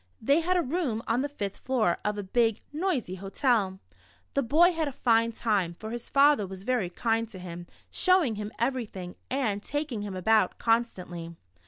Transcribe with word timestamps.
They 0.19 0.39
had 0.41 0.57
a 0.57 0.63
room 0.63 1.03
on 1.05 1.21
the 1.21 1.29
fifth 1.29 1.57
floor 1.57 1.99
of 2.03 2.17
a 2.17 2.23
big, 2.23 2.61
noisy 2.73 3.13
hotel. 3.13 3.79
The 4.33 4.41
bov 4.41 4.73
had 4.73 4.87
a 4.87 4.91
fine 4.91 5.31
time, 5.31 5.75
for 5.75 5.91
his 5.91 6.09
father 6.09 6.47
was 6.47 6.63
very 6.63 6.89
kind 6.89 7.29
to 7.29 7.37
him, 7.37 7.67
showing 7.91 8.33
him 8.33 8.51
everything, 8.57 9.13
and 9.29 9.61
taking 9.61 10.01
him 10.01 10.15
about 10.15 10.57
constantly. 10.57 11.35